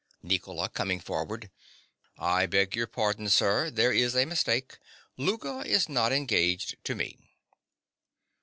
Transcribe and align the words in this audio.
NICOLA. 0.23 0.69
(_coming 0.69 0.99
forward_). 0.99 1.51
I 2.19 2.47
beg 2.47 2.75
your 2.75 2.87
pardon, 2.87 3.29
sir. 3.29 3.69
There 3.69 3.93
is 3.93 4.15
a 4.15 4.25
mistake. 4.25 4.79
Louka 5.15 5.63
is 5.63 5.87
not 5.89 6.11
engaged 6.11 6.83
to 6.85 6.95
me. 6.95 7.19